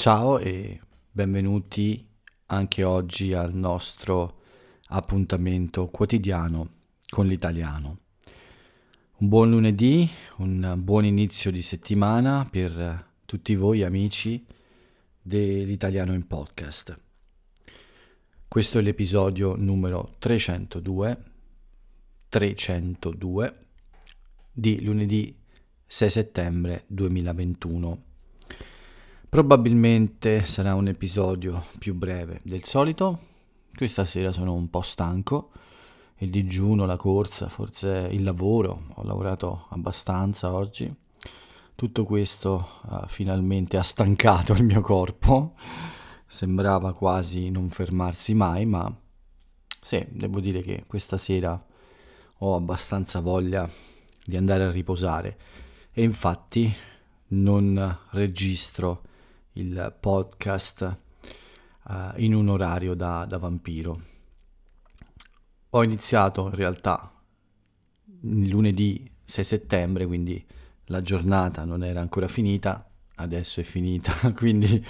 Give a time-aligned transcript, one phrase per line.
[0.00, 2.08] Ciao e benvenuti
[2.46, 4.40] anche oggi al nostro
[4.86, 6.70] appuntamento quotidiano
[7.06, 7.98] con l'italiano.
[9.18, 14.42] Un buon lunedì, un buon inizio di settimana per tutti voi amici
[15.20, 16.98] dell'italiano in podcast.
[18.48, 21.24] Questo è l'episodio numero 302,
[22.30, 23.66] 302
[24.50, 25.38] di lunedì
[25.84, 28.09] 6 settembre 2021.
[29.30, 33.20] Probabilmente sarà un episodio più breve del solito.
[33.72, 35.52] Questa sera sono un po' stanco.
[36.16, 38.86] Il digiuno, la corsa, forse il lavoro.
[38.94, 40.92] Ho lavorato abbastanza oggi.
[41.76, 45.54] Tutto questo uh, finalmente ha stancato il mio corpo.
[46.26, 48.92] Sembrava quasi non fermarsi mai, ma
[49.80, 51.64] sì, devo dire che questa sera
[52.38, 53.70] ho abbastanza voglia
[54.24, 55.38] di andare a riposare
[55.92, 56.74] e infatti
[57.28, 59.02] non registro
[59.52, 60.96] il podcast
[61.84, 64.00] uh, in un orario da, da vampiro.
[65.70, 67.12] Ho iniziato in realtà
[68.22, 70.44] lunedì 6 settembre, quindi
[70.86, 74.84] la giornata non era ancora finita, adesso è finita, quindi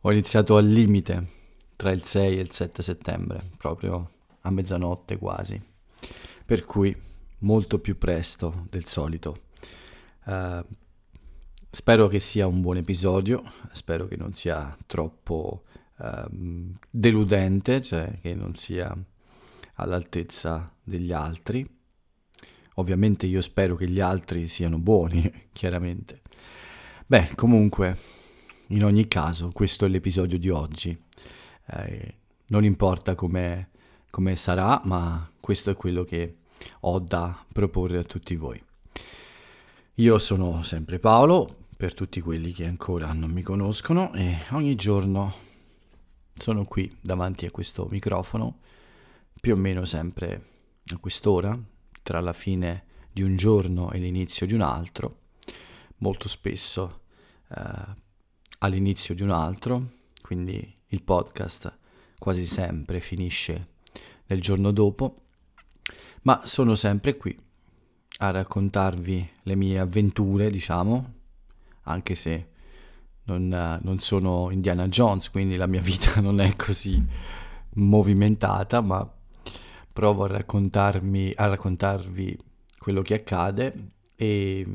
[0.00, 1.26] ho iniziato al limite
[1.76, 4.10] tra il 6 e il 7 settembre, proprio
[4.42, 5.60] a mezzanotte quasi,
[6.44, 6.94] per cui
[7.38, 9.42] molto più presto del solito.
[10.24, 10.64] Uh,
[11.74, 15.64] Spero che sia un buon episodio, spero che non sia troppo
[15.98, 18.96] um, deludente, cioè che non sia
[19.74, 21.68] all'altezza degli altri.
[22.74, 26.22] Ovviamente io spero che gli altri siano buoni, chiaramente.
[27.06, 27.98] Beh, comunque,
[28.68, 30.96] in ogni caso, questo è l'episodio di oggi.
[31.70, 32.14] Eh,
[32.46, 33.66] non importa come
[34.36, 36.36] sarà, ma questo è quello che
[36.82, 38.62] ho da proporre a tutti voi.
[39.98, 45.32] Io sono sempre Paolo, per tutti quelli che ancora non mi conoscono e ogni giorno
[46.34, 48.58] sono qui davanti a questo microfono,
[49.40, 50.46] più o meno sempre
[50.92, 51.58] a quest'ora,
[52.02, 55.18] tra la fine di un giorno e l'inizio di un altro,
[55.98, 57.02] molto spesso
[57.48, 58.02] eh,
[58.58, 59.90] all'inizio di un altro,
[60.22, 61.78] quindi il podcast
[62.18, 63.68] quasi sempre finisce
[64.26, 65.22] nel giorno dopo,
[66.22, 67.36] ma sono sempre qui
[68.18, 71.22] a raccontarvi le mie avventure, diciamo,
[71.84, 72.48] anche se
[73.24, 77.02] non, non, sono Indiana Jones, quindi la mia vita non è così
[77.74, 79.10] movimentata, ma
[79.92, 82.38] provo a, raccontarmi, a raccontarvi
[82.78, 84.66] quello che accade e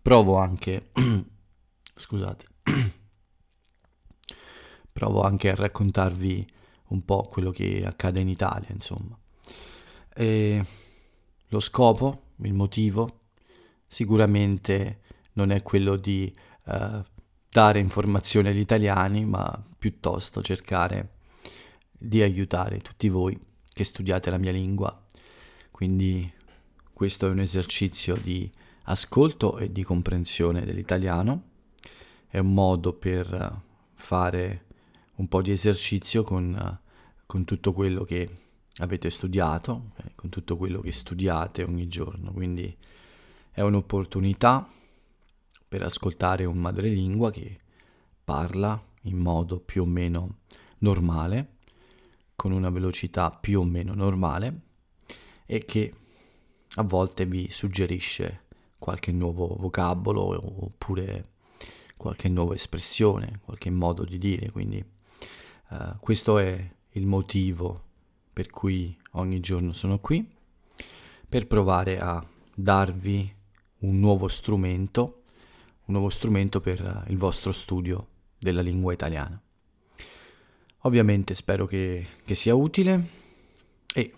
[0.00, 0.90] provo anche,
[1.94, 2.44] scusate,
[4.92, 6.46] provo anche a raccontarvi
[6.88, 9.18] un po' quello che accade in Italia, insomma.
[10.14, 10.64] E
[11.48, 13.20] lo scopo, il motivo,
[13.86, 15.00] sicuramente
[15.38, 16.32] non è quello di
[16.66, 17.00] uh,
[17.48, 21.18] dare informazioni agli italiani, ma piuttosto cercare
[21.92, 23.38] di aiutare tutti voi
[23.72, 25.04] che studiate la mia lingua.
[25.70, 26.30] Quindi
[26.92, 28.50] questo è un esercizio di
[28.84, 31.42] ascolto e di comprensione dell'italiano,
[32.26, 33.62] è un modo per
[33.94, 34.64] fare
[35.16, 36.80] un po' di esercizio con,
[37.26, 38.28] con tutto quello che
[38.78, 42.76] avete studiato, eh, con tutto quello che studiate ogni giorno, quindi
[43.52, 44.68] è un'opportunità
[45.68, 47.58] per ascoltare un madrelingua che
[48.24, 50.38] parla in modo più o meno
[50.78, 51.56] normale,
[52.34, 54.60] con una velocità più o meno normale
[55.44, 55.92] e che
[56.74, 58.44] a volte vi suggerisce
[58.78, 61.32] qualche nuovo vocabolo oppure
[61.96, 64.50] qualche nuova espressione, qualche modo di dire.
[64.50, 64.82] Quindi
[65.70, 67.84] uh, questo è il motivo
[68.32, 70.26] per cui ogni giorno sono qui,
[71.28, 72.24] per provare a
[72.54, 73.34] darvi
[73.80, 75.17] un nuovo strumento
[75.88, 79.40] un nuovo strumento per il vostro studio della lingua italiana.
[80.82, 83.06] Ovviamente spero che, che sia utile
[83.94, 84.12] e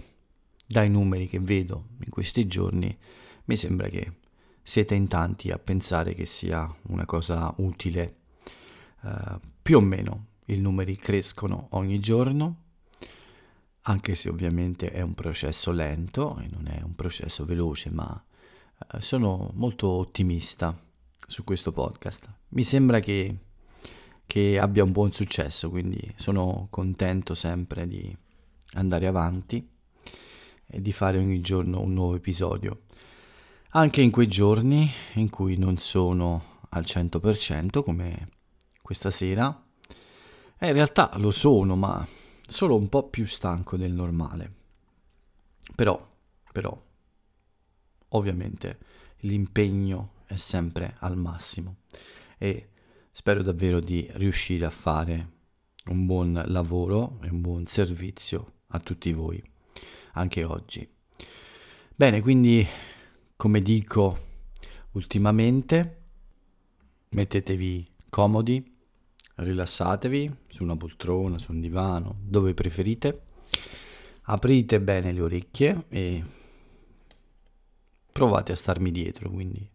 [0.66, 2.96] dai numeri che vedo in questi giorni
[3.44, 4.18] mi sembra che
[4.62, 8.16] siete in tanti a pensare che sia una cosa utile.
[9.02, 12.56] Uh, più o meno i numeri crescono ogni giorno,
[13.82, 18.24] anche se ovviamente è un processo lento e non è un processo veloce, ma
[18.92, 20.76] uh, sono molto ottimista
[21.30, 22.28] su questo podcast.
[22.48, 23.36] Mi sembra che,
[24.26, 28.14] che abbia un buon successo, quindi sono contento sempre di
[28.72, 29.64] andare avanti
[30.66, 32.82] e di fare ogni giorno un nuovo episodio.
[33.70, 38.28] Anche in quei giorni in cui non sono al 100% come
[38.82, 39.66] questa sera,
[40.58, 42.04] eh, in realtà lo sono, ma
[42.44, 44.54] solo un po' più stanco del normale.
[45.76, 46.04] Però,
[46.52, 46.76] però,
[48.08, 48.78] ovviamente
[49.20, 51.78] l'impegno è sempre al massimo
[52.38, 52.68] e
[53.10, 55.38] spero davvero di riuscire a fare
[55.86, 59.42] un buon lavoro e un buon servizio a tutti voi,
[60.12, 60.88] anche oggi.
[61.96, 62.64] Bene, quindi
[63.34, 64.18] come dico
[64.92, 66.02] ultimamente,
[67.08, 68.78] mettetevi comodi,
[69.34, 73.22] rilassatevi su una poltrona, su un divano, dove preferite,
[74.22, 76.24] aprite bene le orecchie e
[78.12, 79.68] provate a starmi dietro, quindi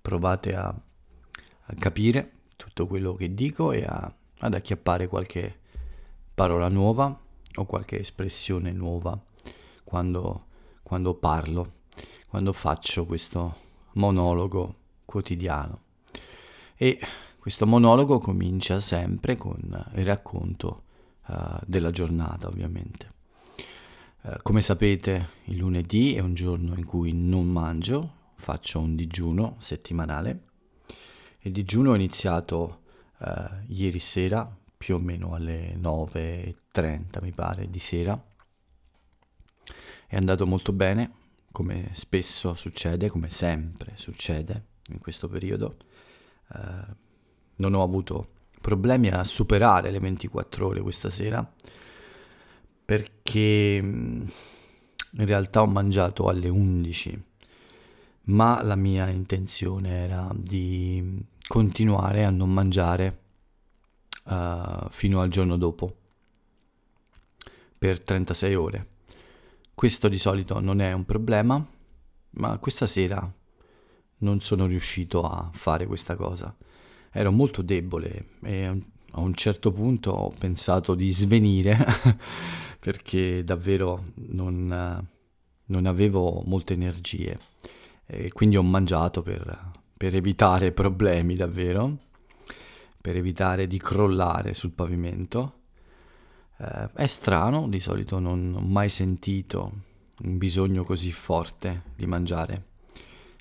[0.00, 5.58] provate a, a capire tutto quello che dico e a, ad acchiappare qualche
[6.34, 7.18] parola nuova
[7.56, 9.18] o qualche espressione nuova
[9.84, 10.46] quando,
[10.82, 11.72] quando parlo,
[12.28, 13.56] quando faccio questo
[13.92, 14.74] monologo
[15.04, 15.80] quotidiano.
[16.76, 16.98] E
[17.38, 19.58] questo monologo comincia sempre con
[19.94, 20.82] il racconto
[21.26, 23.08] uh, della giornata, ovviamente.
[24.22, 29.56] Uh, come sapete, il lunedì è un giorno in cui non mangio, faccio un digiuno
[29.58, 30.44] settimanale.
[31.40, 32.82] Il digiuno è iniziato
[33.18, 33.26] uh,
[33.66, 38.20] ieri sera, più o meno alle 9.30 mi pare di sera.
[40.06, 41.12] È andato molto bene,
[41.52, 45.76] come spesso succede, come sempre succede in questo periodo.
[46.54, 46.94] Uh,
[47.56, 51.46] non ho avuto problemi a superare le 24 ore questa sera
[52.84, 54.26] perché mm,
[55.12, 57.22] in realtà ho mangiato alle 11
[58.28, 63.20] ma la mia intenzione era di continuare a non mangiare
[64.24, 65.96] uh, fino al giorno dopo
[67.78, 68.88] per 36 ore.
[69.74, 71.64] Questo di solito non è un problema,
[72.30, 73.32] ma questa sera
[74.18, 76.54] non sono riuscito a fare questa cosa.
[77.10, 81.78] Ero molto debole e a un certo punto ho pensato di svenire
[82.78, 85.08] perché davvero non,
[85.64, 87.38] non avevo molte energie
[88.10, 91.98] e quindi ho mangiato per, per evitare problemi davvero,
[93.00, 95.60] per evitare di crollare sul pavimento.
[96.56, 99.72] Eh, è strano, di solito non ho mai sentito
[100.22, 102.64] un bisogno così forte di mangiare.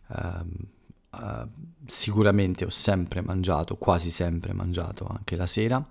[0.09, 0.75] Eh,
[1.09, 1.47] Uh,
[1.85, 5.83] sicuramente ho sempre mangiato, quasi sempre mangiato anche la sera,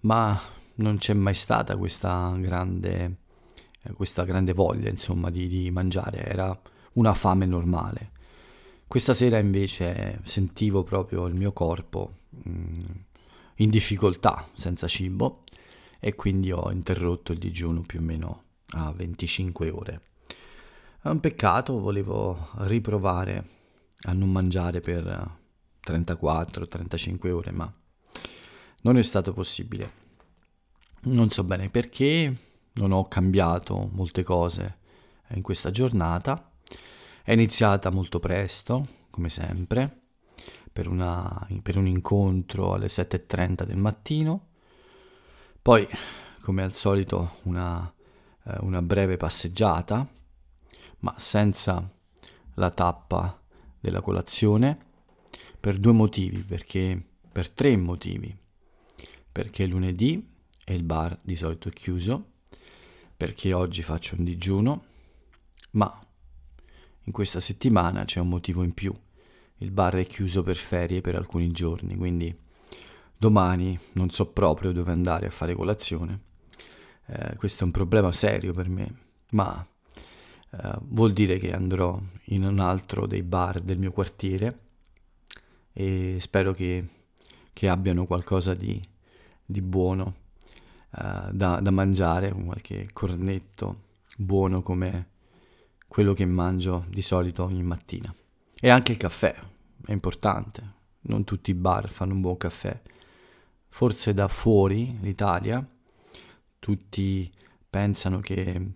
[0.00, 0.38] ma
[0.76, 3.16] non c'è mai stata questa grande,
[3.82, 6.56] eh, questa grande voglia insomma di, di mangiare, era
[6.94, 8.10] una fame normale.
[8.86, 12.84] Questa sera invece sentivo proprio il mio corpo mh, mm,
[13.56, 15.44] in difficoltà, senza cibo,
[15.98, 18.42] e quindi ho interrotto il digiuno più o meno
[18.72, 20.02] a 25 ore.
[21.00, 23.44] È un peccato, volevo riprovare
[24.02, 25.38] a non mangiare per
[25.84, 27.72] 34-35 ore, ma
[28.82, 30.00] non è stato possibile.
[31.04, 32.36] Non so bene perché,
[32.74, 34.78] non ho cambiato molte cose
[35.30, 36.51] in questa giornata
[37.22, 40.00] è iniziata molto presto, come sempre,
[40.72, 44.48] per, una, per un incontro alle 7.30 del mattino.
[45.60, 45.86] Poi,
[46.40, 47.92] come al solito, una,
[48.44, 50.08] eh, una breve passeggiata,
[51.00, 51.88] ma senza
[52.54, 53.40] la tappa
[53.78, 54.90] della colazione,
[55.60, 58.36] per due motivi, perché per tre motivi.
[59.30, 60.28] Perché lunedì
[60.64, 62.32] e il bar di solito è chiuso,
[63.16, 64.84] perché oggi faccio un digiuno,
[65.72, 65.98] ma
[67.04, 68.94] in questa settimana c'è un motivo in più.
[69.58, 72.34] Il bar è chiuso per ferie per alcuni giorni, quindi
[73.16, 76.20] domani non so proprio dove andare a fare colazione.
[77.06, 78.94] Eh, questo è un problema serio per me,
[79.30, 79.64] ma
[80.50, 84.58] eh, vuol dire che andrò in un altro dei bar del mio quartiere
[85.72, 86.86] e spero che,
[87.52, 88.80] che abbiano qualcosa di,
[89.44, 90.14] di buono
[90.96, 95.10] eh, da, da mangiare, qualche cornetto buono come
[95.92, 98.10] quello che mangio di solito ogni mattina.
[98.58, 99.36] E anche il caffè,
[99.84, 100.72] è importante.
[101.02, 102.80] Non tutti i bar fanno un buon caffè.
[103.68, 105.62] Forse da fuori l'Italia
[106.58, 107.30] tutti
[107.68, 108.70] pensano che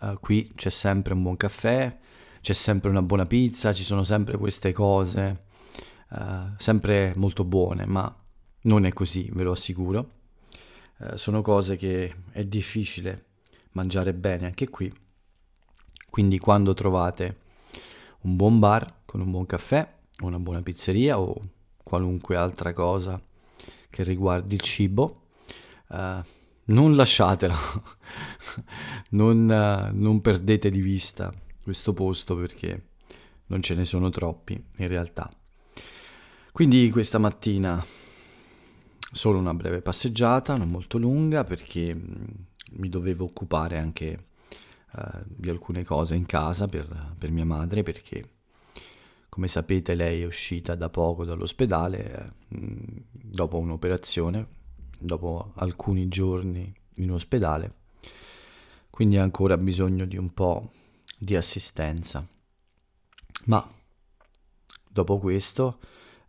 [0.00, 1.98] uh, qui c'è sempre un buon caffè,
[2.42, 5.38] c'è sempre una buona pizza, ci sono sempre queste cose,
[6.10, 8.14] uh, sempre molto buone, ma
[8.64, 10.10] non è così, ve lo assicuro.
[10.98, 13.24] Uh, sono cose che è difficile
[13.70, 15.02] mangiare bene anche qui
[16.14, 17.38] quindi quando trovate
[18.20, 19.84] un buon bar con un buon caffè,
[20.20, 21.34] una buona pizzeria o
[21.82, 23.20] qualunque altra cosa
[23.90, 25.22] che riguardi il cibo,
[25.88, 26.22] uh,
[26.66, 27.56] non lasciatelo,
[29.10, 32.90] non, uh, non perdete di vista questo posto perché
[33.46, 35.28] non ce ne sono troppi in realtà.
[36.52, 37.84] Quindi questa mattina
[39.10, 42.24] solo una breve passeggiata, non molto lunga perché mm,
[42.74, 44.26] mi dovevo occupare anche
[44.94, 48.34] uh, di alcune cose in casa per, per mia madre perché
[49.34, 54.46] come sapete lei è uscita da poco dall'ospedale, eh, dopo un'operazione,
[54.96, 57.74] dopo alcuni giorni in ospedale,
[58.90, 60.70] quindi ha ancora bisogno di un po'
[61.18, 62.24] di assistenza.
[63.46, 63.68] Ma
[64.88, 65.80] dopo questo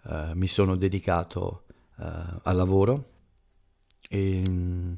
[0.05, 1.65] eh, mi sono dedicato
[2.00, 2.05] eh,
[2.41, 3.10] al lavoro
[4.10, 4.98] e mh,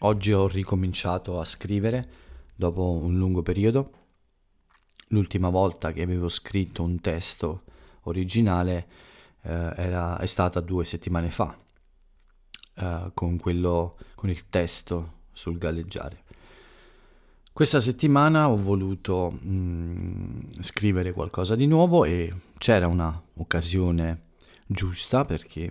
[0.00, 2.23] oggi ho ricominciato a scrivere
[2.56, 4.02] dopo un lungo periodo
[5.08, 7.62] L'ultima volta che avevo scritto un testo
[8.02, 8.86] originale
[9.42, 11.56] eh, era, è stata due settimane fa,
[12.74, 16.22] eh, con, quello, con il testo sul galleggiare.
[17.52, 24.22] Questa settimana ho voluto mh, mm, scrivere qualcosa di nuovo e c'era un'occasione
[24.66, 25.70] giusta perché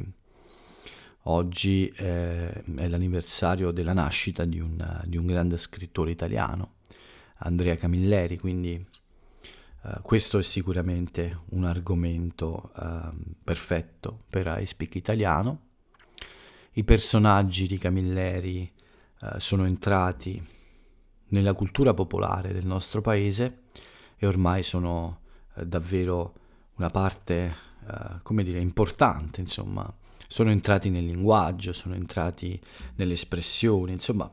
[1.23, 6.72] oggi è, è l'anniversario della nascita di un, di un grande scrittore italiano,
[7.43, 8.85] Andrea Camilleri, quindi
[9.83, 15.59] Uh, questo è sicuramente un argomento uh, perfetto per iSpeak italiano.
[16.71, 18.71] I personaggi di Camilleri
[19.19, 20.41] uh, sono entrati
[21.27, 23.63] nella cultura popolare del nostro paese
[24.15, 25.19] e ormai sono
[25.55, 26.33] eh, davvero
[26.75, 27.53] una parte,
[28.23, 29.91] come dire, importante, insomma,
[30.27, 32.59] sono entrati nel linguaggio, sono entrati
[32.95, 34.31] nelle espressioni, insomma,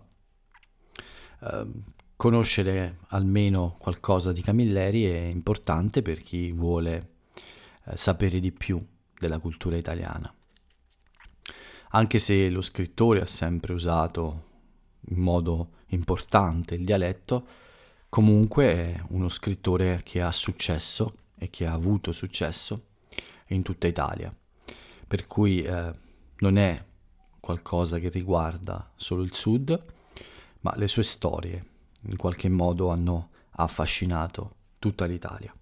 [1.43, 1.83] ehm,
[2.21, 7.13] conoscere almeno qualcosa di Camilleri è importante per chi vuole
[7.87, 8.79] eh, sapere di più
[9.19, 10.31] della cultura italiana.
[11.93, 14.49] Anche se lo scrittore ha sempre usato
[15.07, 17.47] in modo importante il dialetto,
[18.11, 22.89] comunque è uno scrittore che ha successo e che ha avuto successo
[23.47, 24.31] in tutta Italia,
[25.09, 25.95] per cui eh,
[26.41, 26.85] non è
[27.41, 29.87] qualcosa che riguarda solo il sud,
[30.61, 31.70] ma le sue storie,
[32.03, 35.55] in qualche modo hanno affascinato tutta l'Italia.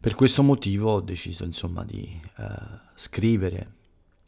[0.00, 2.44] Per questo motivo ho deciso insomma di eh,
[2.94, 3.74] scrivere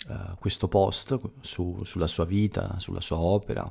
[0.09, 3.69] eh, questo post su, sulla sua vita, sulla sua opera,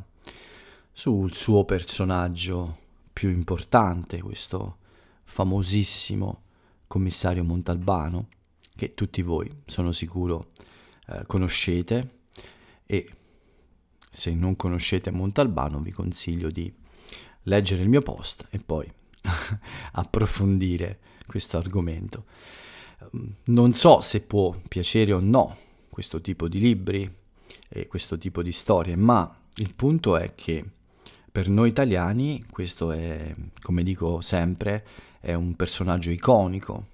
[0.91, 2.77] sul suo personaggio
[3.13, 4.79] più importante, questo
[5.23, 6.41] famosissimo
[6.87, 8.27] commissario Montalbano,
[8.75, 10.47] che tutti voi sono sicuro
[11.07, 12.19] eh, conoscete
[12.85, 13.07] e
[14.09, 16.73] se non conoscete Montalbano vi consiglio di
[17.43, 18.91] leggere il mio post e poi
[19.93, 22.25] approfondire questo argomento.
[23.45, 25.55] Non so se può piacere o no
[25.89, 27.11] questo tipo di libri
[27.69, 30.63] e questo tipo di storie, ma il punto è che
[31.31, 34.85] per noi italiani questo è, come dico sempre,
[35.19, 36.87] è un personaggio iconico.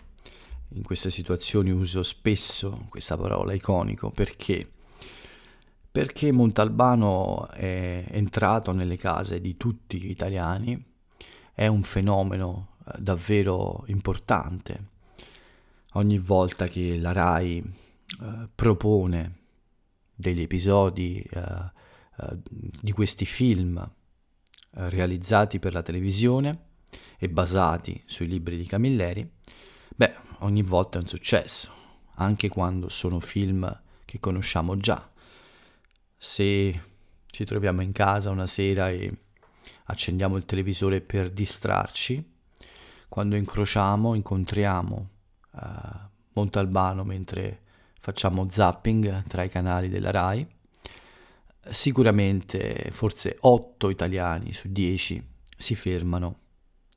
[0.74, 4.70] In queste situazioni uso spesso questa parola iconico perché
[6.00, 10.82] perché Montalbano è entrato nelle case di tutti gli italiani,
[11.54, 14.92] è un fenomeno eh, davvero importante.
[15.96, 19.40] Ogni volta che la RAI eh, propone
[20.16, 22.38] degli episodi eh, eh,
[22.82, 26.68] di questi film eh, realizzati per la televisione
[27.18, 29.30] e basati sui libri di Camilleri,
[29.98, 31.70] beh, ogni volta è un successo,
[32.16, 35.09] anche quando sono film che conosciamo già
[36.22, 36.82] se
[37.28, 39.10] ci troviamo in casa una sera e
[39.86, 42.38] accendiamo il televisore per distrarci,
[43.08, 45.10] quando incrociamo, incontriamo
[45.52, 45.60] uh,
[46.34, 47.62] Montalbano mentre
[48.02, 50.46] facciamo zapping tra i canali della RAI,
[51.70, 55.26] sicuramente forse 8 italiani su 10
[55.58, 56.40] si fermano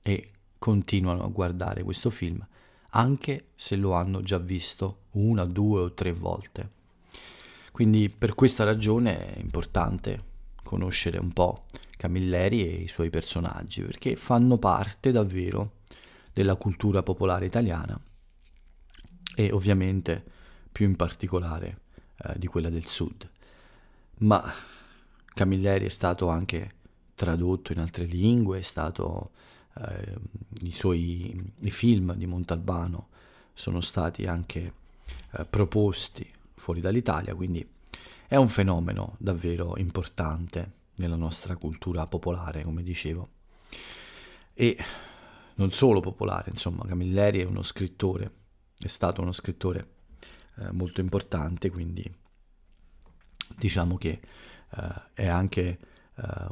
[0.03, 2.45] e continuano a guardare questo film,
[2.91, 6.81] anche se lo hanno già visto una, due o tre volte.
[7.73, 10.31] Quindi per questa ragione è importante
[10.63, 11.65] conoscere un po'
[11.97, 15.79] Camilleri e i suoi personaggi, perché fanno parte davvero
[16.33, 17.99] della cultura popolare italiana
[19.35, 20.23] e ovviamente
[20.71, 21.81] più in particolare
[22.19, 23.29] eh, di quella del sud.
[24.19, 24.53] Ma
[25.33, 26.75] Camilleri è stato anche
[27.15, 29.31] tradotto in altre lingue, è stato,
[29.79, 30.15] eh,
[30.63, 33.09] i suoi i film di Montalbano
[33.55, 34.73] sono stati anche
[35.33, 36.31] eh, proposti
[36.63, 37.69] fuori dall'Italia, quindi
[38.29, 43.31] è un fenomeno davvero importante nella nostra cultura popolare, come dicevo.
[44.55, 44.77] E
[45.57, 48.31] non solo popolare, insomma, Camilleri è uno scrittore,
[48.79, 49.89] è stato uno scrittore
[50.59, 52.09] eh, molto importante, quindi
[53.59, 54.21] diciamo che
[54.71, 55.79] eh, è anche
[56.15, 56.47] eh,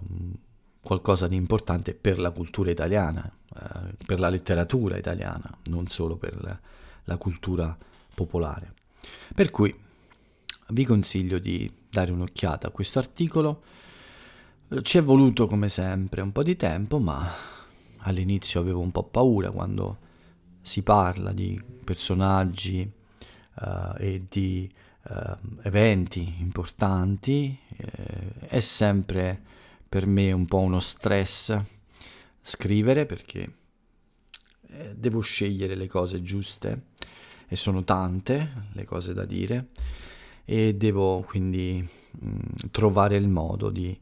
[0.81, 6.43] qualcosa di importante per la cultura italiana, eh, per la letteratura italiana, non solo per
[6.43, 6.61] la,
[7.05, 7.79] la cultura
[8.13, 8.75] popolare.
[9.33, 9.89] Per cui
[10.73, 13.63] vi consiglio di dare un'occhiata a questo articolo.
[14.83, 17.29] Ci è voluto come sempre un po' di tempo, ma
[17.99, 19.99] all'inizio avevo un po' paura quando
[20.61, 22.89] si parla di personaggi
[23.61, 24.73] uh, e di
[25.09, 29.43] uh, eventi importanti, eh, è sempre
[29.89, 31.59] per me un po' uno stress
[32.41, 33.53] scrivere perché
[34.69, 36.85] eh, devo scegliere le cose giuste
[37.49, 39.71] e sono tante le cose da dire
[40.53, 41.81] e devo quindi
[42.11, 42.39] mh, mm,
[42.73, 43.97] trovare il modo di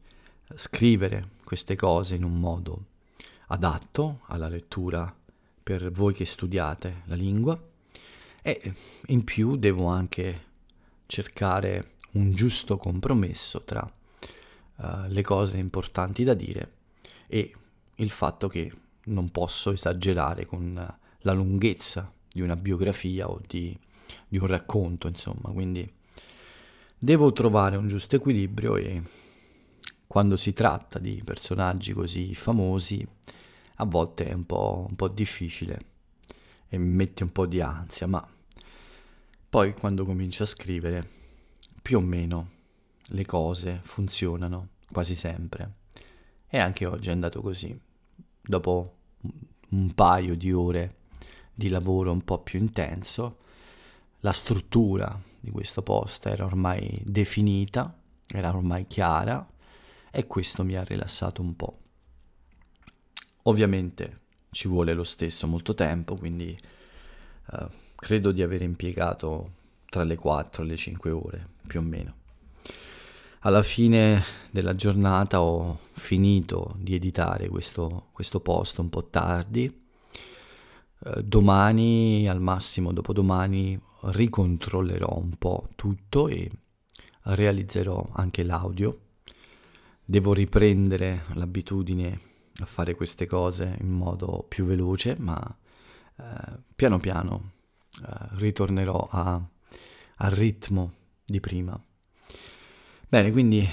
[0.54, 2.84] scrivere queste cose in un modo
[3.48, 5.14] adatto alla lettura
[5.62, 7.62] per voi che studiate la lingua.
[8.40, 8.72] E
[9.08, 10.46] in più devo anche
[11.04, 13.86] cercare un giusto compromesso tra
[14.76, 16.72] uh, le cose importanti da dire
[17.26, 17.54] e
[17.96, 18.72] il fatto che
[19.04, 23.78] non posso esagerare con la lunghezza di una biografia o di,
[24.26, 25.96] di un racconto, insomma, quindi
[26.98, 29.02] devo trovare un giusto equilibrio e
[30.06, 33.06] quando si tratta di personaggi così famosi
[33.76, 35.80] a volte è un po', un po' difficile
[36.68, 38.26] e mette un po' di ansia, ma
[39.48, 41.08] poi quando comincio a scrivere
[41.80, 42.50] più o meno
[43.10, 45.76] le cose funzionano quasi sempre
[46.48, 47.78] e anche oggi è andato così.
[48.40, 48.96] Dopo
[49.70, 50.96] un paio di ore
[51.54, 53.38] di lavoro un po' più intenso,
[54.20, 57.96] la struttura di questo post era ormai definita,
[58.26, 59.46] era ormai chiara
[60.10, 61.78] e questo mi ha rilassato un po'.
[63.42, 64.20] Ovviamente
[64.50, 66.58] ci vuole lo stesso molto tempo, quindi
[67.52, 69.52] uh, credo di aver impiegato
[69.88, 72.16] tra le 4 e le 5 ore più o meno.
[73.42, 79.86] Alla fine della giornata ho finito di editare questo, questo post un po' tardi.
[80.98, 86.50] Uh, domani, al massimo dopodomani, ricontrollerò un po' tutto e
[87.22, 89.00] realizzerò anche l'audio.
[90.04, 92.20] Devo riprendere l'abitudine
[92.60, 95.38] a fare queste cose in modo più veloce, ma
[96.16, 97.52] eh, piano piano
[98.02, 99.40] eh, ritornerò a,
[100.16, 100.92] al ritmo
[101.24, 101.80] di prima.
[103.08, 103.66] Bene, quindi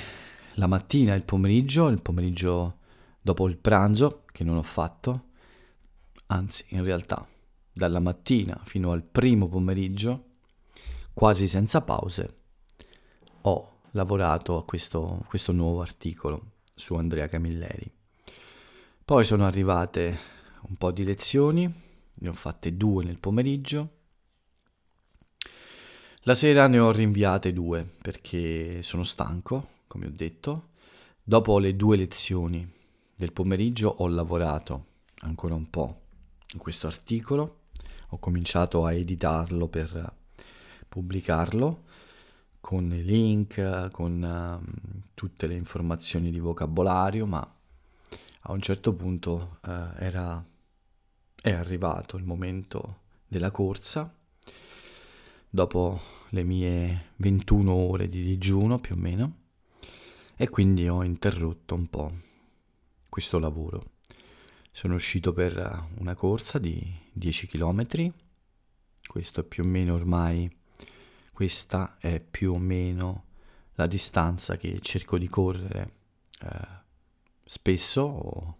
[0.55, 2.77] la mattina, il pomeriggio, il pomeriggio
[3.21, 5.29] dopo il pranzo, che non ho fatto,
[6.27, 7.25] anzi in realtà
[7.75, 10.23] dalla mattina fino al primo pomeriggio,
[11.13, 12.37] quasi senza pause,
[13.41, 17.91] ho lavorato a questo, questo nuovo articolo su Andrea Camilleri.
[19.03, 20.17] Poi sono arrivate
[20.69, 21.71] un po' di lezioni,
[22.13, 23.89] ne ho fatte due nel pomeriggio.
[26.21, 30.69] La sera ne ho rinviate due perché sono stanco, come ho detto.
[31.21, 32.67] Dopo le due lezioni
[33.15, 34.85] del pomeriggio ho lavorato
[35.19, 36.03] ancora un po'
[36.53, 37.63] in questo articolo,
[38.15, 40.13] ho cominciato a editarlo per
[40.87, 41.83] pubblicarlo
[42.61, 47.55] con i link, con uh, tutte le informazioni di vocabolario, ma
[48.47, 50.43] a un certo punto eh, era,
[51.41, 54.11] è arrivato il momento della corsa,
[55.49, 55.99] dopo
[56.29, 59.35] le mie 21 ore di digiuno più o meno,
[60.35, 62.11] e quindi ho interrotto un po'
[63.09, 63.83] questo lavoro.
[64.77, 68.11] Sono uscito per una corsa di 10 km,
[69.07, 70.53] questo è più o meno ormai,
[71.31, 73.23] questa è più o meno
[73.75, 75.93] la distanza che cerco di correre
[76.41, 76.67] eh,
[77.45, 78.57] spesso o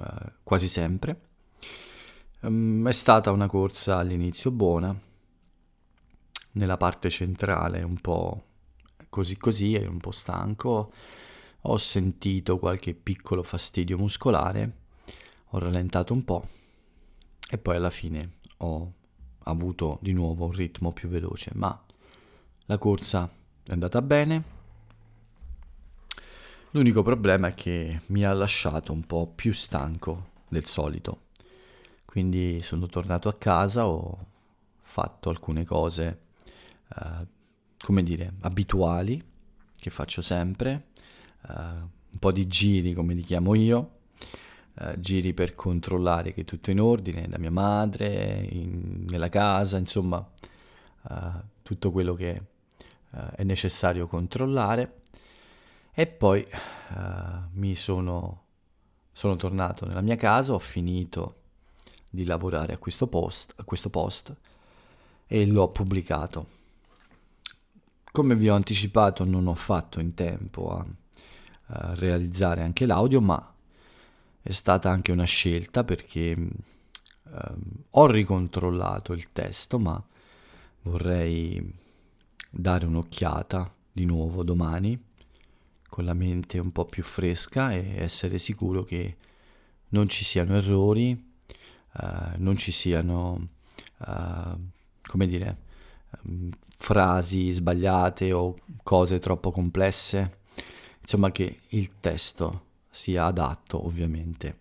[0.00, 1.28] eh, quasi sempre.
[2.40, 4.94] Um, è stata una corsa all'inizio buona,
[6.52, 8.44] nella parte centrale un po'
[9.08, 10.92] così così, un po' stanco,
[11.58, 14.82] ho sentito qualche piccolo fastidio muscolare,
[15.54, 16.44] ho rallentato un po'
[17.48, 18.92] e poi alla fine ho
[19.44, 21.80] avuto di nuovo un ritmo più veloce, ma
[22.66, 23.30] la corsa
[23.62, 24.54] è andata bene,
[26.74, 31.26] L'unico problema è che mi ha lasciato un po' più stanco del solito.
[32.04, 34.26] Quindi sono tornato a casa, ho
[34.80, 36.22] fatto alcune cose,
[36.96, 37.24] uh,
[37.78, 39.22] come dire, abituali,
[39.78, 40.88] che faccio sempre,
[41.46, 43.90] uh, un po' di giri, come li chiamo io,
[44.74, 49.76] uh, giri per controllare che è tutto in ordine, da mia madre, in, nella casa,
[49.78, 50.26] insomma,
[51.62, 52.42] tutto quello che
[53.36, 55.02] è necessario controllare
[55.96, 56.94] e poi uh,
[57.52, 58.42] mi sono,
[59.12, 61.42] sono tornato nella mia casa, ho finito
[62.10, 64.34] di lavorare a questo post, a questo post
[65.26, 66.46] e l'ho pubblicato.
[68.10, 70.84] Come vi ho anticipato non ho fatto in tempo a,
[71.66, 73.53] a realizzare anche l'audio, ma
[74.46, 76.52] è stata anche una scelta perché um,
[77.92, 80.04] ho ricontrollato il testo, ma
[80.82, 81.66] vorrei
[82.50, 85.02] dare un'occhiata di nuovo domani
[85.88, 89.16] con la mente un po' più fresca e essere sicuro che
[89.88, 91.12] non ci siano errori,
[91.92, 93.48] uh, non ci siano
[93.96, 94.58] uh,
[95.06, 95.56] come dire,
[96.20, 100.40] um, frasi sbagliate o cose troppo complesse,
[101.00, 102.63] insomma che il testo
[102.94, 104.58] sia adatto ovviamente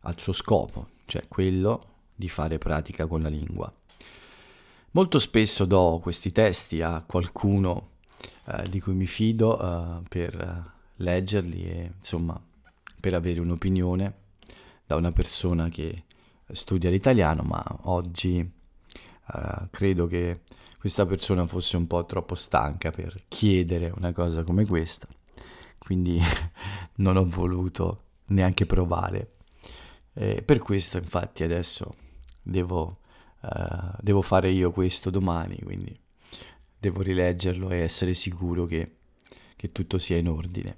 [0.00, 3.72] al suo scopo, cioè quello di fare pratica con la lingua.
[4.90, 7.90] Molto spesso do questi testi a qualcuno
[8.46, 12.40] eh, di cui mi fido eh, per leggerli e insomma
[12.98, 14.14] per avere un'opinione
[14.84, 16.04] da una persona che
[16.50, 20.40] studia l'italiano, ma oggi eh, credo che
[20.78, 25.06] questa persona fosse un po' troppo stanca per chiedere una cosa come questa,
[25.86, 26.20] quindi
[26.96, 29.34] non ho voluto neanche provare.
[30.12, 31.94] E per questo infatti adesso
[32.42, 33.02] devo,
[33.42, 35.96] uh, devo fare io questo domani, quindi
[36.76, 38.96] devo rileggerlo e essere sicuro che,
[39.54, 40.76] che tutto sia in ordine.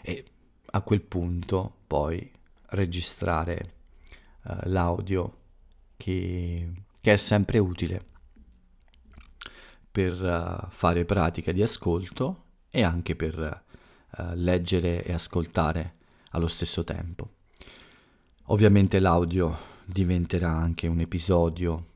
[0.00, 0.24] E
[0.70, 2.32] a quel punto poi
[2.68, 3.74] registrare
[4.44, 5.36] uh, l'audio
[5.98, 6.66] che,
[6.98, 8.06] che, è sempre utile
[9.90, 13.68] per uh, fare pratica di ascolto e anche per
[14.34, 15.94] leggere e ascoltare
[16.30, 17.28] allo stesso tempo.
[18.46, 21.86] Ovviamente l'audio diventerà anche un episodio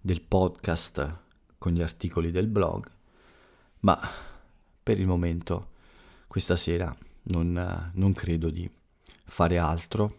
[0.00, 1.18] del podcast
[1.58, 2.90] con gli articoli del blog,
[3.80, 3.98] ma
[4.82, 5.68] per il momento
[6.26, 8.70] questa sera non, non credo di
[9.24, 10.16] fare altro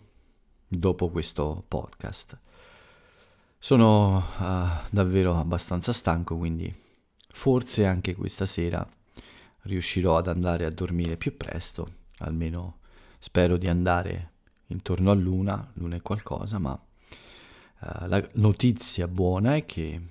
[0.67, 2.39] dopo questo podcast.
[3.57, 6.73] Sono uh, davvero abbastanza stanco, quindi
[7.29, 8.87] forse anche questa sera
[9.63, 12.79] riuscirò ad andare a dormire più presto, almeno
[13.19, 14.29] spero di andare
[14.67, 20.01] intorno a luna, luna e qualcosa, ma uh, la notizia buona è che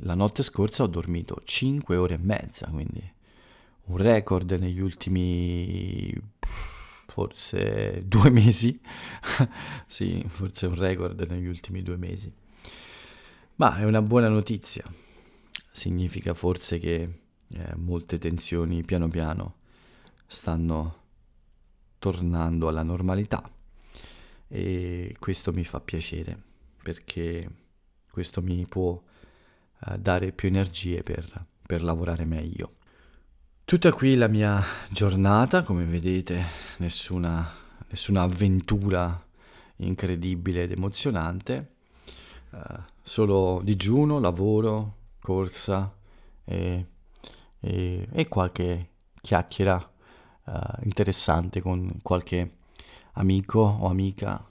[0.00, 3.16] la notte scorsa ho dormito 5 ore e mezza, quindi
[3.84, 6.12] un record negli ultimi
[7.06, 8.78] forse due mesi.
[9.86, 12.32] sì, forse un record negli ultimi due mesi.
[13.56, 14.84] Ma è una buona notizia.
[15.72, 19.54] Significa forse che eh, molte tensioni piano piano
[20.26, 20.96] stanno
[21.98, 23.50] tornando alla normalità
[24.46, 26.40] e questo mi fa piacere
[26.82, 27.48] perché
[28.10, 32.76] questo mi può uh, dare più energie per, per lavorare meglio.
[33.64, 36.42] Tutta qui la mia giornata, come vedete,
[36.78, 37.46] nessuna,
[37.88, 39.26] nessuna avventura
[39.76, 41.74] incredibile ed emozionante,
[42.50, 42.58] uh,
[43.02, 45.94] solo digiuno, lavoro, corsa
[46.44, 46.86] e,
[47.60, 48.90] e, e qualche
[49.20, 49.76] chiacchiera
[50.44, 50.52] uh,
[50.84, 52.56] interessante con qualche
[53.14, 54.44] amico o amica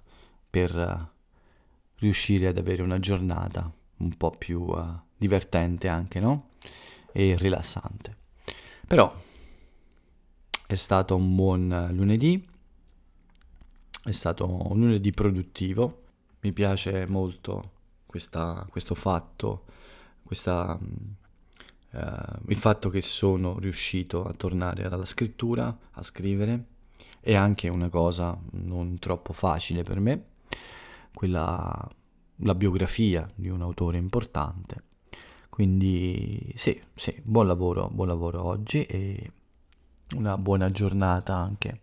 [0.50, 1.16] per uh,
[1.96, 6.50] riuscire ad avere una giornata un po' più uh, divertente anche, no?
[7.12, 8.16] E rilassante.
[8.88, 9.14] Però
[10.68, 12.48] è stato un buon lunedì,
[14.04, 16.04] è stato un lunedì produttivo,
[16.42, 17.72] mi piace molto
[18.06, 19.66] questa, questo fatto,
[20.24, 21.16] questa, uh,
[21.92, 26.66] il fatto che sono riuscito a tornare alla scrittura, a scrivere
[27.20, 30.26] è anche una cosa non troppo facile per me,
[31.14, 31.90] quella,
[32.38, 34.84] la biografia di un autore importante.
[35.50, 39.32] Quindi sì, sì, buon lavoro, buon lavoro oggi e
[40.16, 41.82] una buona giornata anche.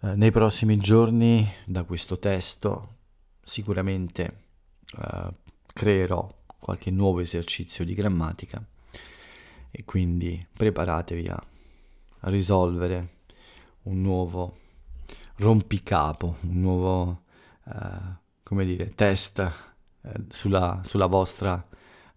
[0.00, 2.96] Eh, nei prossimi giorni da questo testo
[3.42, 4.44] sicuramente
[4.98, 5.34] eh,
[5.66, 6.26] creerò
[6.58, 8.64] qualche nuovo esercizio di grammatica
[9.76, 11.46] e quindi preparatevi a
[12.20, 13.22] risolvere
[13.82, 14.58] un nuovo
[15.38, 17.22] rompicapo, un nuovo,
[17.66, 21.60] eh, come dire, test eh, sulla, sulla, vostra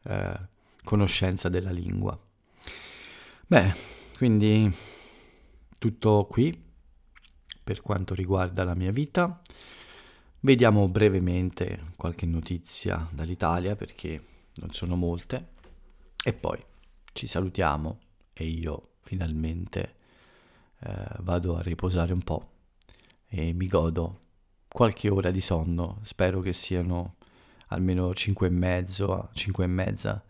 [0.03, 0.39] eh,
[0.83, 2.15] conoscenza della lingua.
[3.47, 3.75] Bene,
[4.17, 4.71] quindi
[5.79, 6.63] tutto qui
[7.63, 9.41] per quanto riguarda la mia vita.
[10.41, 14.23] Vediamo brevemente qualche notizia dall'Italia perché
[14.57, 15.53] non sono molte
[16.23, 16.63] e poi
[17.17, 17.97] ci salutiamo
[18.31, 19.95] e io finalmente
[20.81, 22.51] eh, vado a riposare un po'
[23.27, 24.19] e mi godo
[24.67, 27.15] qualche ora di sonno, spero che siano
[27.69, 30.23] almeno 5 e mezzo, 5 e mezza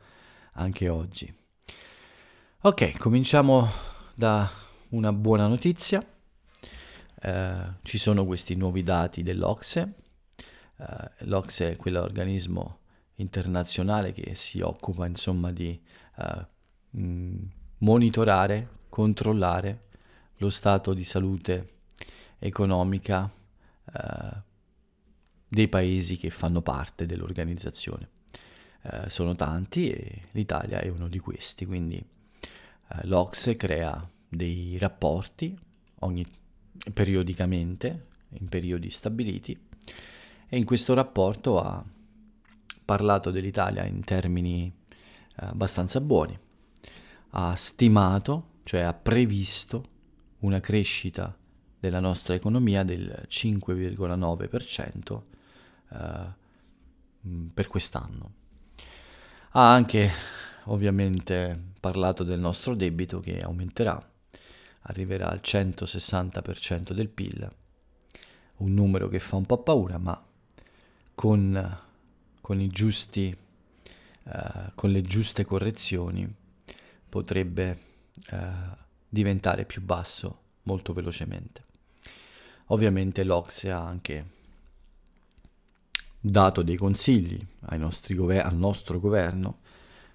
[0.53, 1.31] anche oggi.
[2.61, 3.67] Ok, cominciamo
[4.15, 4.49] da
[4.89, 6.01] una buona notizia.
[7.19, 9.95] Eh, ci sono questi nuovi dati dell'Ocse.
[10.77, 12.79] Eh, L'Ocse è quell'organismo
[13.15, 15.79] internazionale che si occupa insomma di
[16.17, 16.55] eh,
[16.91, 17.35] mh,
[17.79, 19.81] monitorare, controllare
[20.37, 21.67] lo stato di salute
[22.39, 23.31] economica
[23.93, 24.45] eh,
[25.47, 28.09] dei paesi che fanno parte dell'organizzazione.
[28.83, 35.57] Eh, sono tanti e l'Italia è uno di questi, quindi eh, l'Ocse crea dei rapporti
[35.99, 36.25] ogni,
[36.93, 39.57] periodicamente, in periodi stabiliti,
[40.49, 41.83] e in questo rapporto ha
[42.85, 44.71] parlato dell'Italia in termini
[45.35, 46.37] eh, abbastanza buoni,
[47.31, 49.85] ha stimato, cioè ha previsto
[50.39, 51.35] una crescita
[51.79, 55.21] della nostra economia del 5,9%
[55.91, 56.33] eh,
[57.53, 58.33] per quest'anno.
[59.51, 60.11] Ha anche
[60.65, 63.99] ovviamente parlato del nostro debito che aumenterà,
[64.81, 67.49] arriverà al 160% del PIL,
[68.57, 70.21] un numero che fa un po' paura, ma
[71.13, 71.79] con,
[72.41, 73.35] con, giusti,
[74.23, 76.45] eh, con le giuste correzioni
[77.09, 77.77] potrebbe
[78.29, 78.49] eh,
[79.07, 81.63] diventare più basso molto velocemente.
[82.67, 84.35] Ovviamente l'Ocse ha anche
[86.19, 87.45] dato dei consigli
[88.09, 89.59] gover- al nostro governo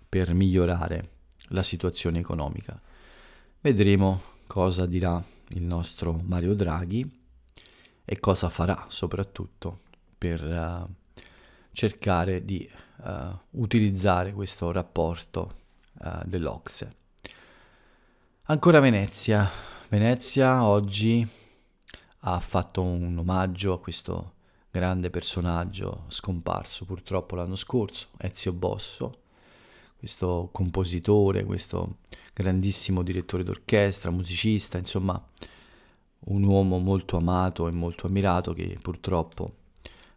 [0.09, 1.11] per migliorare
[1.49, 2.79] la situazione economica.
[3.61, 7.21] Vedremo cosa dirà il nostro Mario Draghi
[8.05, 9.81] e cosa farà soprattutto
[10.19, 11.11] per uh,
[11.73, 12.69] cercare di
[13.05, 15.61] uh, utilizzare questo rapporto
[16.03, 16.95] uh, dell'Ocse.
[18.45, 19.49] Ancora Venezia.
[19.89, 21.27] Venezia oggi
[22.21, 24.35] ha fatto un omaggio a questo
[24.71, 29.19] grande personaggio scomparso purtroppo l'anno scorso, Ezio Bosso,
[29.99, 31.99] questo compositore, questo
[32.33, 35.23] grandissimo direttore d'orchestra, musicista, insomma
[36.25, 39.51] un uomo molto amato e molto ammirato che purtroppo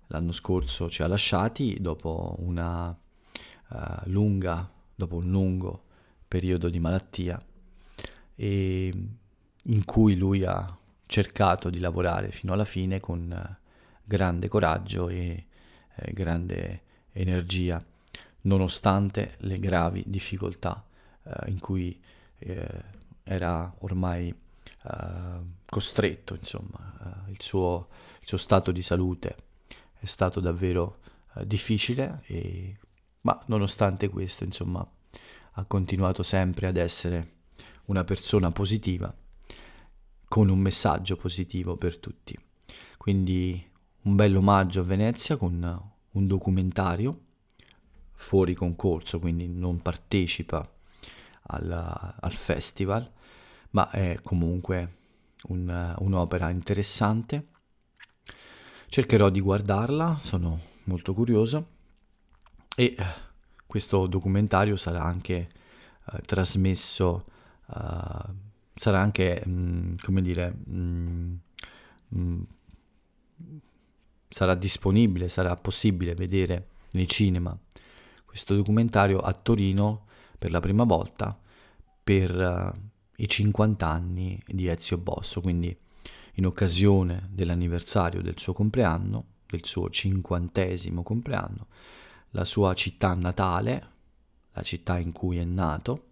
[0.07, 5.83] l'anno scorso ci ha lasciati dopo una uh, lunga, dopo un lungo
[6.27, 7.43] periodo di malattia
[8.37, 13.55] in cui lui ha cercato di lavorare fino alla fine con uh,
[14.03, 15.47] grande coraggio e
[15.95, 16.81] eh, grande
[17.13, 17.83] energia,
[18.41, 20.85] nonostante le gravi difficoltà
[21.23, 21.99] eh, in cui
[22.37, 22.83] eh,
[23.23, 27.87] era ormai eh, costretto, insomma, eh, il suo,
[28.21, 29.35] il, suo, stato di salute
[29.97, 30.97] è stato davvero
[31.35, 32.77] eh, difficile, e,
[33.25, 34.87] ma nonostante questo, insomma,
[35.53, 37.33] ha continuato sempre ad essere
[37.87, 39.13] una persona positiva,
[40.27, 42.37] con un messaggio positivo per tutti.
[42.97, 43.67] Quindi
[44.03, 47.21] un bel omaggio a Venezia con un documentario
[48.11, 50.67] fuori concorso, quindi non partecipa
[51.47, 53.11] al, al festival,
[53.71, 54.97] ma è comunque
[55.47, 57.47] un, un'opera interessante.
[58.87, 61.73] Cercherò di guardarla, sono molto curioso
[62.75, 62.95] e
[63.65, 65.49] questo documentario sarà anche
[66.11, 67.25] uh, trasmesso,
[67.67, 68.33] uh,
[68.75, 71.33] sarà anche, mh, mm, come dire, mh, mm,
[72.07, 72.41] mh, mm,
[74.29, 77.57] sarà disponibile, sarà possibile vedere nei cinema
[78.35, 80.07] questo documentario a Torino
[80.37, 81.39] per la prima volta
[82.03, 82.79] per uh,
[83.15, 85.73] i 50 anni di Ezio Bosso, quindi
[86.33, 91.67] in occasione dell'anniversario del suo compleanno, del suo cinquantesimo compleanno,
[92.35, 93.89] la sua città natale,
[94.51, 96.09] la città in cui è nato,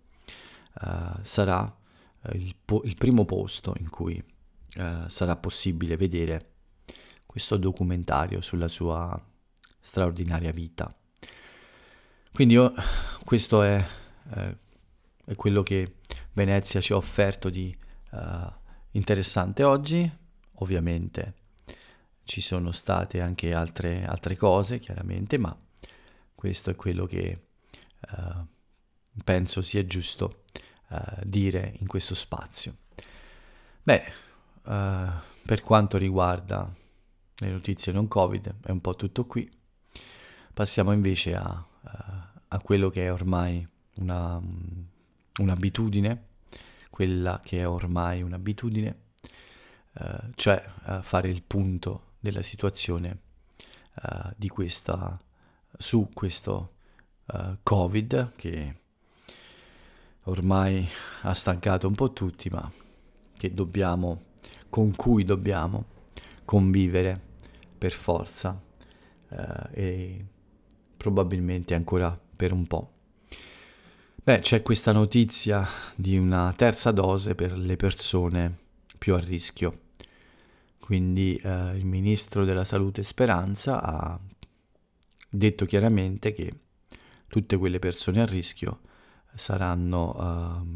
[0.82, 4.24] uh, sarà uh, il, po- il, primo posto in cui
[5.06, 6.54] sarà possibile vedere
[7.28, 9.24] questo documentario sulla sua
[9.80, 10.92] straordinaria vita.
[12.32, 12.74] Quindi io,
[13.24, 13.86] questo è,
[14.36, 14.58] eh,
[15.26, 15.98] è, quello che
[16.32, 17.78] Venezia ci ha offerto di
[18.12, 18.52] uh,
[18.92, 20.12] interessante oggi.
[20.56, 21.34] Ovviamente
[22.24, 25.56] ci sono state anche altre, altre cose, chiaramente, ma
[26.44, 27.46] questo è quello che
[28.02, 28.46] uh,
[29.24, 30.44] penso sia giusto
[30.90, 32.76] uh, dire in questo spazio.
[33.82, 34.12] Bene,
[34.64, 36.70] per quanto riguarda
[37.36, 39.50] le notizie non Covid, è un po' tutto qui.
[40.54, 41.66] Passiamo invece a,
[42.48, 44.42] a quello che è ormai una,
[45.40, 46.28] un'abitudine,
[46.90, 49.00] quella che è ormai un'abitudine,
[49.94, 53.18] eh, cioè eh, fare il punto della situazione
[54.02, 55.18] eh, di questa,
[55.78, 56.70] su questo
[57.28, 58.76] eh, Covid che
[60.26, 60.88] ormai
[61.22, 62.70] ha stancato un po' tutti, ma
[63.52, 64.22] dobbiamo,
[64.70, 65.86] con cui dobbiamo
[66.46, 67.20] convivere
[67.78, 68.62] per forza
[69.30, 70.26] eh, e
[70.96, 72.92] probabilmente ancora per un po'.
[74.24, 78.58] Beh, c'è questa notizia di una terza dose per le persone
[78.98, 79.80] più a rischio.
[80.80, 84.18] Quindi eh, il ministro della Salute Speranza ha
[85.36, 86.54] detto chiaramente che
[87.28, 88.82] tutte quelle persone a rischio
[89.34, 90.68] saranno, uh,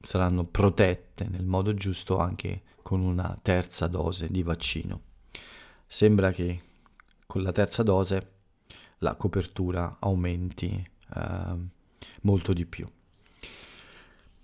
[0.00, 5.02] saranno protette nel modo giusto anche con una terza dose di vaccino.
[5.86, 6.60] Sembra che
[7.26, 8.30] con la terza dose
[8.98, 11.56] la copertura aumenti eh,
[12.22, 12.88] molto di più.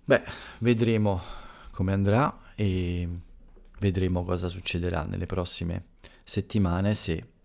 [0.05, 0.23] Beh,
[0.59, 1.21] vedremo
[1.71, 3.09] come andrà e
[3.79, 5.87] vedremo cosa succederà nelle prossime
[6.25, 7.38] settimane se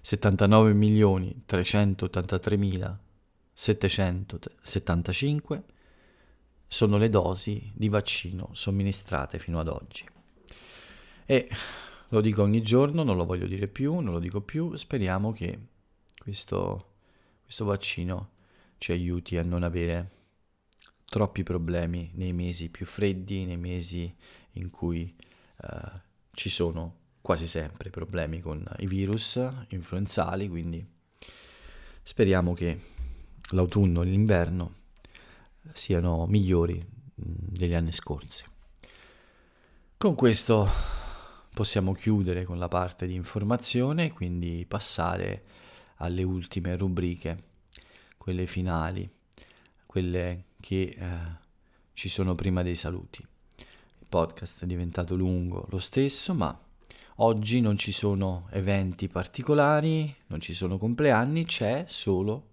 [0.00, 2.96] 79 milioni 383 mila
[3.52, 5.64] 775
[6.68, 10.13] sono le dosi di vaccino somministrate fino ad oggi.
[11.26, 11.48] E
[12.08, 15.58] lo dico ogni giorno, non lo voglio dire più, non lo dico più, speriamo che
[16.18, 16.92] questo,
[17.42, 18.30] questo vaccino
[18.78, 20.10] ci aiuti a non avere
[21.04, 24.14] troppi problemi nei mesi più freddi, nei mesi
[24.52, 25.14] in cui
[25.62, 26.00] eh,
[26.32, 30.84] ci sono quasi sempre problemi con i virus influenzali, quindi
[32.02, 32.78] speriamo che
[33.50, 34.74] l'autunno e l'inverno
[35.72, 36.84] siano migliori
[37.14, 38.44] degli anni scorsi.
[39.96, 40.68] Con questo
[41.54, 45.44] possiamo chiudere con la parte di informazione, quindi passare
[45.98, 47.44] alle ultime rubriche,
[48.18, 49.08] quelle finali,
[49.86, 51.08] quelle che eh,
[51.92, 53.20] ci sono prima dei saluti.
[53.20, 56.58] Il podcast è diventato lungo lo stesso, ma
[57.16, 62.50] oggi non ci sono eventi particolari, non ci sono compleanni, c'è solo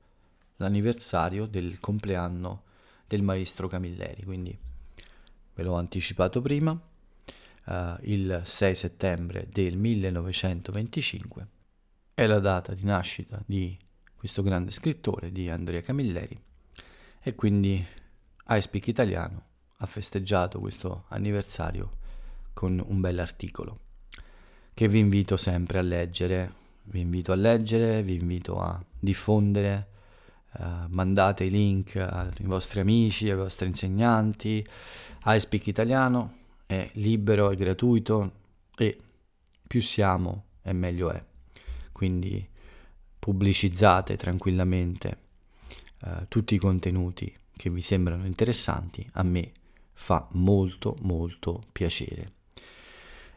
[0.57, 2.63] l'anniversario del compleanno
[3.07, 4.55] del maestro Camilleri, quindi
[5.55, 6.79] ve l'ho anticipato prima,
[7.65, 11.47] uh, il 6 settembre del 1925
[12.13, 13.77] è la data di nascita di
[14.15, 16.39] questo grande scrittore, di Andrea Camilleri,
[17.21, 17.83] e quindi
[18.47, 19.45] iSpeak Italiano
[19.77, 21.97] ha festeggiato questo anniversario
[22.53, 23.79] con un bell'articolo
[24.73, 29.87] che vi invito sempre a leggere, vi invito a leggere, vi invito a diffondere,
[30.57, 34.65] uh, mandate i link ai vostri amici, ai vostri insegnanti,
[35.23, 36.39] iSpeak Italiano
[36.71, 38.31] è libero, è gratuito
[38.77, 38.97] e
[39.67, 41.21] più siamo e meglio è.
[41.91, 42.47] Quindi
[43.19, 45.17] pubblicizzate tranquillamente
[46.03, 49.51] uh, tutti i contenuti che vi sembrano interessanti, a me
[49.91, 52.31] fa molto molto piacere.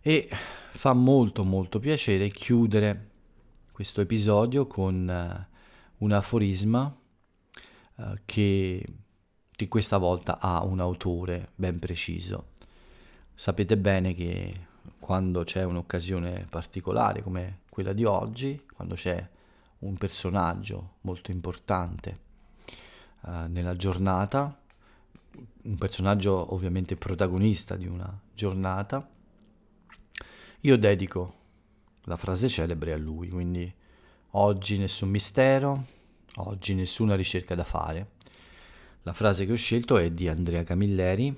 [0.01, 3.11] E fa molto molto piacere chiudere
[3.73, 6.97] questo episodio con uh, un aforisma
[7.97, 8.87] uh, che,
[9.51, 12.53] che questa volta ha un autore ben preciso.
[13.37, 14.67] Sapete bene che
[15.01, 19.29] quando c'è un'occasione particolare come quella di oggi, quando c'è
[19.81, 22.21] un personaggio molto importante
[23.23, 24.57] uh, nella giornata,
[25.63, 29.11] un personaggio ovviamente protagonista di una giornata,
[30.61, 31.35] io dedico
[32.05, 33.71] la frase celebre a lui, quindi
[34.31, 35.85] oggi nessun mistero,
[36.37, 38.13] oggi nessuna ricerca da fare.
[39.03, 41.37] La frase che ho scelto è di Andrea Camilleri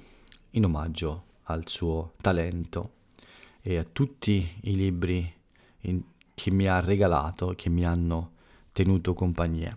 [0.50, 2.92] in omaggio al suo talento
[3.60, 5.32] e a tutti i libri
[5.80, 6.02] in,
[6.34, 8.32] che mi ha regalato, che mi hanno
[8.72, 9.76] tenuto compagnia.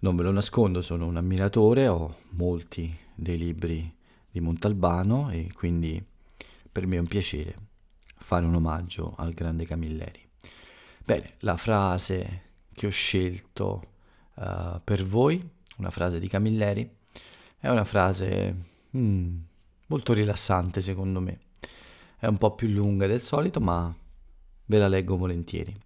[0.00, 3.92] Non ve lo nascondo, sono un ammiratore, ho molti dei libri
[4.30, 6.04] di Montalbano e quindi
[6.70, 7.54] per me è un piacere
[8.24, 10.26] fare un omaggio al grande Camilleri.
[11.04, 13.82] Bene, la frase che ho scelto
[14.36, 15.46] uh, per voi,
[15.76, 16.90] una frase di Camilleri,
[17.58, 18.56] è una frase
[18.96, 19.36] mm,
[19.86, 21.40] molto rilassante secondo me.
[22.18, 23.94] È un po' più lunga del solito, ma
[24.66, 25.76] ve la leggo volentieri.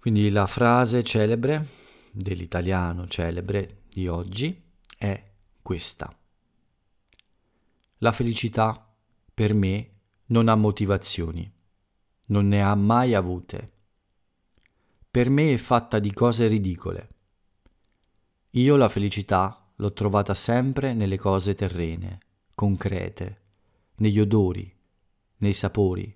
[0.00, 1.66] Quindi la frase celebre
[2.12, 4.62] dell'italiano celebre di oggi
[4.96, 6.12] è questa.
[7.98, 8.88] La felicità
[9.34, 9.90] per me
[10.26, 11.50] non ha motivazioni,
[12.28, 13.72] non ne ha mai avute.
[15.10, 17.08] Per me è fatta di cose ridicole.
[18.50, 22.18] Io la felicità l'ho trovata sempre nelle cose terrene,
[22.60, 23.40] concrete,
[24.00, 24.70] negli odori,
[25.38, 26.14] nei sapori,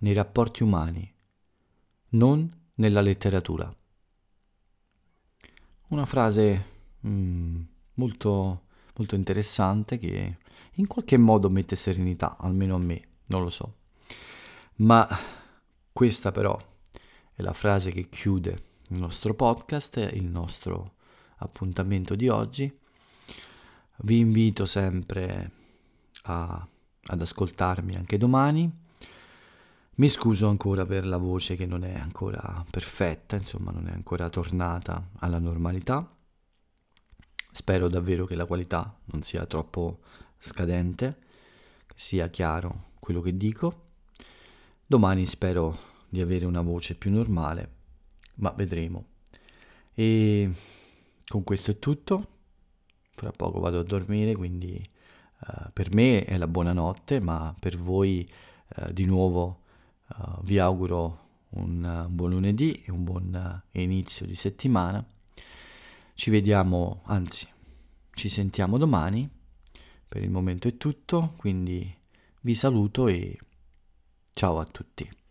[0.00, 1.10] nei rapporti umani,
[2.10, 3.74] non nella letteratura.
[5.88, 6.66] Una frase
[7.06, 7.62] mm,
[7.94, 8.64] molto,
[8.96, 10.36] molto interessante che
[10.72, 13.76] in qualche modo mette serenità, almeno a me, non lo so.
[14.74, 15.08] Ma
[15.90, 16.54] questa però
[17.32, 20.96] è la frase che chiude il nostro podcast, il nostro
[21.36, 22.70] appuntamento di oggi.
[24.04, 25.60] Vi invito sempre
[26.22, 26.66] a,
[27.04, 28.80] ad ascoltarmi anche domani.
[29.94, 34.28] Mi scuso ancora per la voce che non è ancora perfetta, insomma non è ancora
[34.30, 36.16] tornata alla normalità.
[37.50, 40.00] Spero davvero che la qualità non sia troppo
[40.38, 41.18] scadente,
[41.86, 43.90] che sia chiaro quello che dico.
[44.86, 45.76] Domani spero
[46.08, 47.74] di avere una voce più normale,
[48.36, 49.06] ma vedremo.
[49.92, 50.50] E
[51.26, 52.28] con questo è tutto.
[53.14, 54.82] Fra poco vado a dormire, quindi
[55.46, 58.26] uh, per me è la buonanotte, ma per voi
[58.76, 59.62] uh, di nuovo
[60.08, 61.20] uh, vi auguro
[61.50, 65.04] un, buon lunedì e un buon inizio di settimana.
[66.14, 67.46] Ci vediamo, anzi,
[68.12, 69.28] ci sentiamo domani.
[70.08, 71.94] Per il momento è tutto, quindi
[72.42, 73.38] vi saluto e
[74.34, 75.21] ciao a tutti.